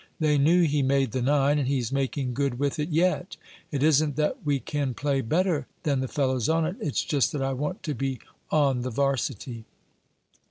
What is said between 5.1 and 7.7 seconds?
better than the fellows on it, it's just that I